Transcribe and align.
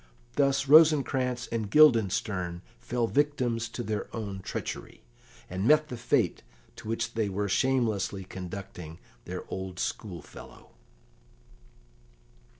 Thus 0.35 0.67
Rosencrantz 0.67 1.45
and 1.51 1.69
Guildenstern 1.69 2.63
fell 2.79 3.05
victims 3.05 3.69
to 3.69 3.83
their 3.83 4.07
own 4.15 4.39
treachery, 4.39 5.03
and 5.47 5.67
met 5.67 5.89
the 5.89 5.95
fate 5.95 6.41
to 6.77 6.87
which 6.87 7.13
they 7.13 7.29
were 7.29 7.47
shamelessly 7.47 8.23
conducting 8.23 8.97
their 9.25 9.43
old 9.49 9.77
schoolfellow. 9.77 10.71